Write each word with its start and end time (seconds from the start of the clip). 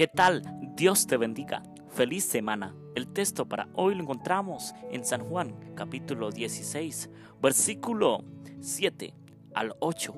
¿Qué 0.00 0.08
tal? 0.08 0.40
Dios 0.76 1.06
te 1.06 1.18
bendiga. 1.18 1.62
Feliz 1.90 2.24
semana. 2.24 2.74
El 2.94 3.08
texto 3.08 3.46
para 3.46 3.68
hoy 3.74 3.94
lo 3.94 4.00
encontramos 4.00 4.74
en 4.90 5.04
San 5.04 5.28
Juan 5.28 5.54
capítulo 5.74 6.30
16, 6.30 7.10
versículo 7.42 8.24
7 8.60 9.12
al 9.54 9.76
8. 9.78 10.14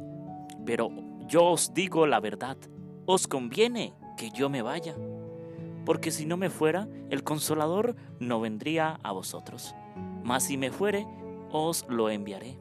Pero 0.64 0.88
yo 1.26 1.46
os 1.46 1.74
digo 1.74 2.06
la 2.06 2.20
verdad, 2.20 2.56
os 3.06 3.26
conviene 3.26 3.92
que 4.16 4.30
yo 4.30 4.48
me 4.48 4.62
vaya, 4.62 4.94
porque 5.84 6.12
si 6.12 6.26
no 6.26 6.36
me 6.36 6.48
fuera, 6.48 6.86
el 7.10 7.24
consolador 7.24 7.96
no 8.20 8.40
vendría 8.40 9.00
a 9.02 9.10
vosotros. 9.10 9.74
Mas 10.22 10.44
si 10.44 10.56
me 10.56 10.70
fuere, 10.70 11.08
os 11.50 11.86
lo 11.88 12.08
enviaré. 12.08 12.56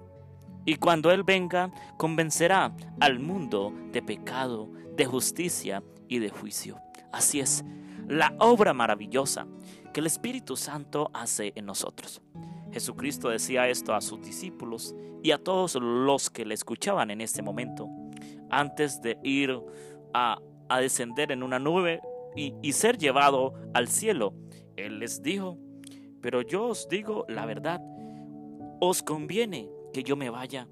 Y 0.65 0.77
cuando 0.77 1.11
Él 1.11 1.21
venga, 1.21 1.69
convencerá 1.97 2.75
al 2.99 3.19
mundo 3.19 3.71
de 3.91 4.01
pecado, 4.01 4.71
de 4.95 5.05
justicia 5.05 5.83
y 6.07 6.17
de 6.17 6.31
juicio. 6.31 6.81
Así 7.11 7.39
es, 7.39 7.63
la 8.07 8.33
obra 8.39 8.73
maravillosa 8.73 9.47
que 9.93 9.99
el 9.99 10.05
Espíritu 10.05 10.55
Santo 10.55 11.09
hace 11.13 11.53
en 11.55 11.65
nosotros. 11.65 12.21
Jesucristo 12.71 13.29
decía 13.29 13.67
esto 13.67 13.93
a 13.93 14.01
sus 14.01 14.21
discípulos 14.21 14.95
y 15.23 15.31
a 15.31 15.37
todos 15.37 15.75
los 15.75 16.29
que 16.29 16.45
le 16.45 16.53
escuchaban 16.53 17.11
en 17.11 17.21
este 17.21 17.41
momento, 17.41 17.89
antes 18.49 19.01
de 19.01 19.17
ir 19.23 19.59
a, 20.13 20.39
descender 20.79 21.33
en 21.33 21.43
una 21.43 21.59
nube 21.59 21.99
y, 22.33 22.53
y 22.61 22.71
ser 22.71 22.97
llevado 22.97 23.53
al 23.73 23.89
cielo. 23.89 24.33
Él 24.77 24.99
les 24.99 25.21
dijo, 25.21 25.57
pero 26.21 26.41
yo 26.41 26.67
os 26.67 26.87
digo 26.87 27.25
la 27.27 27.45
verdad, 27.45 27.81
os 28.79 29.03
conviene 29.03 29.69
que 29.93 30.03
yo 30.03 30.15
me 30.15 30.29
vaya, 30.29 30.69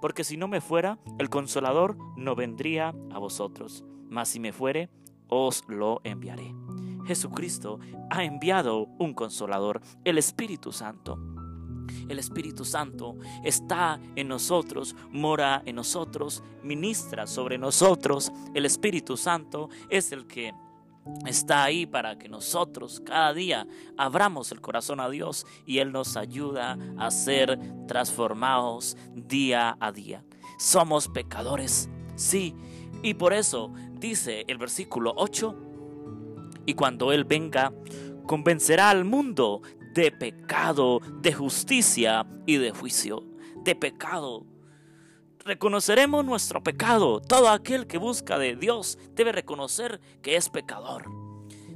porque 0.00 0.22
si 0.22 0.36
no 0.36 0.46
me 0.46 0.60
fuera, 0.60 1.00
el 1.18 1.28
consolador 1.28 1.96
no 2.16 2.36
vendría 2.36 2.94
a 3.10 3.18
vosotros, 3.18 3.84
mas 4.08 4.28
si 4.28 4.38
me 4.38 4.52
fuere, 4.52 4.90
os 5.32 5.64
lo 5.66 6.02
enviaré. 6.04 6.54
Jesucristo 7.06 7.80
ha 8.10 8.22
enviado 8.22 8.86
un 8.98 9.14
consolador, 9.14 9.80
el 10.04 10.18
Espíritu 10.18 10.72
Santo. 10.72 11.18
El 12.08 12.18
Espíritu 12.18 12.64
Santo 12.64 13.16
está 13.42 13.98
en 14.14 14.28
nosotros, 14.28 14.94
mora 15.10 15.62
en 15.64 15.76
nosotros, 15.76 16.42
ministra 16.62 17.26
sobre 17.26 17.56
nosotros. 17.56 18.30
El 18.54 18.66
Espíritu 18.66 19.16
Santo 19.16 19.70
es 19.88 20.12
el 20.12 20.26
que 20.26 20.52
está 21.26 21.64
ahí 21.64 21.86
para 21.86 22.18
que 22.18 22.28
nosotros 22.28 23.00
cada 23.04 23.32
día 23.32 23.66
abramos 23.96 24.52
el 24.52 24.60
corazón 24.60 25.00
a 25.00 25.08
Dios 25.08 25.46
y 25.64 25.78
Él 25.78 25.92
nos 25.92 26.16
ayuda 26.16 26.76
a 26.98 27.10
ser 27.10 27.58
transformados 27.88 28.96
día 29.14 29.76
a 29.80 29.92
día. 29.92 30.24
Somos 30.58 31.08
pecadores, 31.08 31.88
sí, 32.22 32.54
y 33.02 33.14
por 33.14 33.32
eso 33.32 33.72
dice 33.98 34.44
el 34.48 34.58
versículo 34.58 35.12
8, 35.16 35.56
y 36.66 36.74
cuando 36.74 37.12
Él 37.12 37.24
venga, 37.24 37.72
convencerá 38.26 38.90
al 38.90 39.04
mundo 39.04 39.62
de 39.94 40.10
pecado, 40.12 41.00
de 41.20 41.32
justicia 41.32 42.26
y 42.46 42.56
de 42.56 42.70
juicio. 42.70 43.24
De 43.64 43.74
pecado, 43.74 44.46
reconoceremos 45.44 46.24
nuestro 46.24 46.62
pecado. 46.62 47.20
Todo 47.20 47.48
aquel 47.50 47.86
que 47.86 47.98
busca 47.98 48.38
de 48.38 48.56
Dios 48.56 48.98
debe 49.14 49.32
reconocer 49.32 50.00
que 50.22 50.36
es 50.36 50.48
pecador. 50.48 51.21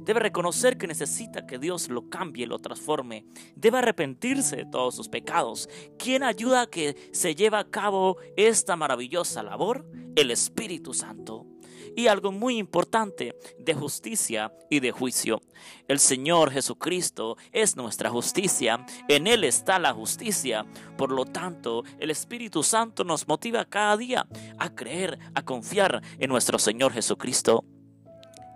Debe 0.07 0.21
reconocer 0.21 0.77
que 0.77 0.87
necesita 0.87 1.45
que 1.45 1.59
Dios 1.59 1.89
lo 1.89 2.09
cambie, 2.09 2.47
lo 2.47 2.59
transforme. 2.59 3.25
Debe 3.57 3.79
arrepentirse 3.79 4.55
de 4.55 4.65
todos 4.65 4.95
sus 4.95 5.09
pecados. 5.09 5.67
¿Quién 5.99 6.23
ayuda 6.23 6.61
a 6.61 6.67
que 6.67 6.95
se 7.11 7.35
lleve 7.35 7.57
a 7.57 7.69
cabo 7.69 8.15
esta 8.37 8.77
maravillosa 8.77 9.43
labor? 9.43 9.85
El 10.15 10.31
Espíritu 10.31 10.93
Santo 10.93 11.45
y 11.93 12.07
algo 12.07 12.31
muy 12.31 12.57
importante 12.57 13.35
de 13.59 13.73
justicia 13.73 14.53
y 14.69 14.79
de 14.79 14.93
juicio. 14.93 15.41
El 15.89 15.99
Señor 15.99 16.51
Jesucristo 16.51 17.35
es 17.51 17.75
nuestra 17.75 18.09
justicia, 18.09 18.85
en 19.09 19.27
Él 19.27 19.43
está 19.43 19.77
la 19.77 19.93
justicia. 19.93 20.65
Por 20.95 21.11
lo 21.11 21.25
tanto, 21.25 21.83
el 21.99 22.11
Espíritu 22.11 22.63
Santo 22.63 23.03
nos 23.03 23.27
motiva 23.27 23.65
cada 23.65 23.97
día 23.97 24.25
a 24.57 24.73
creer, 24.73 25.19
a 25.35 25.43
confiar 25.43 26.01
en 26.17 26.29
nuestro 26.29 26.59
Señor 26.59 26.93
Jesucristo 26.93 27.65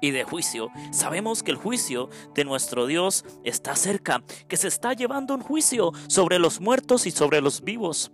y 0.01 0.11
de 0.11 0.23
juicio. 0.23 0.69
Sabemos 0.91 1.43
que 1.43 1.51
el 1.51 1.57
juicio 1.57 2.09
de 2.35 2.43
nuestro 2.43 2.87
Dios 2.87 3.23
está 3.43 3.75
cerca, 3.75 4.23
que 4.47 4.57
se 4.57 4.67
está 4.67 4.93
llevando 4.93 5.33
un 5.33 5.41
juicio 5.41 5.93
sobre 6.07 6.39
los 6.39 6.59
muertos 6.59 7.05
y 7.05 7.11
sobre 7.11 7.39
los 7.39 7.61
vivos 7.61 8.11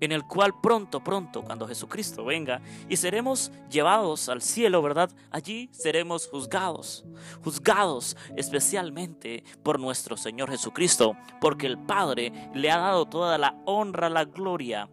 en 0.00 0.12
el 0.12 0.24
cual 0.24 0.60
pronto, 0.60 1.02
pronto, 1.02 1.42
cuando 1.42 1.66
Jesucristo 1.66 2.24
venga 2.24 2.60
y 2.88 2.96
seremos 2.96 3.50
llevados 3.70 4.28
al 4.28 4.42
cielo, 4.42 4.82
¿verdad? 4.82 5.10
Allí 5.30 5.68
seremos 5.72 6.28
juzgados, 6.28 7.04
juzgados 7.42 8.16
especialmente 8.36 9.42
por 9.62 9.80
nuestro 9.80 10.16
Señor 10.16 10.50
Jesucristo, 10.50 11.16
porque 11.40 11.66
el 11.66 11.78
Padre 11.78 12.32
le 12.54 12.70
ha 12.70 12.78
dado 12.78 13.06
toda 13.06 13.38
la 13.38 13.60
honra, 13.64 14.08
la 14.08 14.24
gloria 14.24 14.88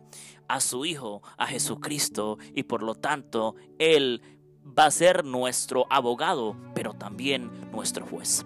a 0.48 0.60
su 0.60 0.86
Hijo, 0.86 1.22
a 1.38 1.48
Jesucristo, 1.48 2.38
y 2.54 2.64
por 2.64 2.84
lo 2.84 2.96
tanto 2.96 3.56
Él 3.80 4.22
va 4.78 4.86
a 4.86 4.92
ser 4.92 5.24
nuestro 5.24 5.88
abogado, 5.90 6.56
pero 6.74 6.94
también 6.94 7.50
nuestro 7.72 8.06
juez. 8.06 8.46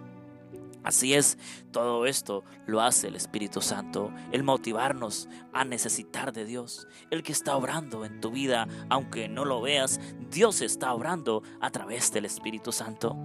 Así 0.83 1.13
es, 1.13 1.37
todo 1.71 2.05
esto 2.05 2.43
lo 2.65 2.81
hace 2.81 3.07
el 3.07 3.15
Espíritu 3.15 3.61
Santo, 3.61 4.11
el 4.31 4.43
motivarnos 4.43 5.27
a 5.53 5.65
necesitar 5.65 6.31
de 6.31 6.45
Dios, 6.45 6.87
el 7.11 7.21
que 7.21 7.33
está 7.33 7.57
obrando 7.57 8.05
en 8.05 8.21
tu 8.21 8.31
vida, 8.31 8.67
aunque 8.89 9.27
no 9.27 9.43
lo 9.43 9.61
veas, 9.61 9.99
Dios 10.31 10.61
está 10.61 10.93
obrando 10.93 11.43
a 11.59 11.69
través 11.69 12.13
del 12.13 12.25
Espíritu 12.25 12.71
Santo. 12.71 13.17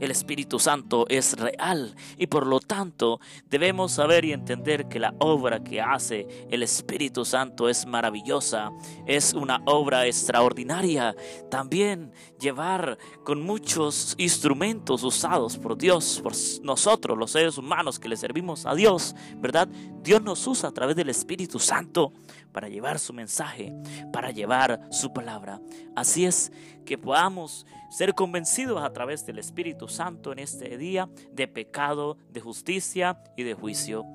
El 0.00 0.10
Espíritu 0.10 0.58
Santo 0.58 1.06
es 1.08 1.38
real 1.38 1.94
y 2.18 2.26
por 2.26 2.46
lo 2.46 2.60
tanto 2.60 3.20
debemos 3.48 3.92
saber 3.92 4.24
y 4.24 4.32
entender 4.32 4.88
que 4.88 4.98
la 4.98 5.14
obra 5.18 5.62
que 5.62 5.80
hace 5.80 6.26
el 6.50 6.62
Espíritu 6.62 7.24
Santo 7.24 7.68
es 7.68 7.86
maravillosa, 7.86 8.72
es 9.06 9.34
una 9.34 9.62
obra 9.66 10.06
extraordinaria. 10.06 11.14
También 11.50 12.12
llevar 12.40 12.98
con 13.24 13.42
muchos 13.42 14.14
instrumentos 14.18 15.04
usados 15.04 15.58
por 15.58 15.76
Dios, 15.76 16.20
por 16.22 16.32
nosotros 16.62 17.18
los 17.18 17.30
seres 17.30 17.58
humanos 17.58 17.98
que 17.98 18.08
le 18.08 18.16
servimos 18.16 18.66
a 18.66 18.74
Dios, 18.74 19.14
¿verdad? 19.36 19.68
Dios 20.02 20.22
nos 20.22 20.46
usa 20.46 20.68
a 20.68 20.72
través 20.72 20.96
del 20.96 21.08
Espíritu 21.08 21.58
Santo 21.58 22.12
para 22.52 22.68
llevar 22.68 22.98
su 22.98 23.12
mensaje, 23.12 23.72
para 24.12 24.30
llevar 24.30 24.80
su 24.90 25.12
palabra. 25.12 25.60
Así 25.96 26.24
es 26.24 26.52
que 26.84 26.98
podamos 26.98 27.66
ser 27.92 28.14
convencidos 28.14 28.82
a 28.82 28.92
través 28.92 29.26
del 29.26 29.38
Espíritu 29.38 29.86
Santo 29.86 30.32
en 30.32 30.38
este 30.38 30.78
día 30.78 31.10
de 31.30 31.46
pecado, 31.46 32.16
de 32.30 32.40
justicia 32.40 33.22
y 33.36 33.42
de 33.42 33.52
juicio. 33.52 34.06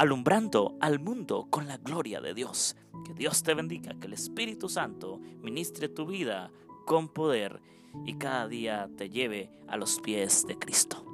alumbrando 0.00 0.78
al 0.80 0.98
mundo 0.98 1.48
con 1.50 1.68
la 1.68 1.76
gloria 1.76 2.22
de 2.22 2.32
Dios. 2.32 2.74
Que 3.04 3.12
Dios 3.12 3.42
te 3.42 3.52
bendiga, 3.52 3.92
que 4.00 4.06
el 4.06 4.14
Espíritu 4.14 4.70
Santo 4.70 5.20
ministre 5.42 5.90
tu 5.90 6.06
vida 6.06 6.50
con 6.86 7.10
poder 7.10 7.60
y 8.06 8.14
cada 8.14 8.48
día 8.48 8.88
te 8.96 9.10
lleve 9.10 9.50
a 9.68 9.76
los 9.76 10.00
pies 10.00 10.46
de 10.46 10.58
Cristo. 10.58 11.09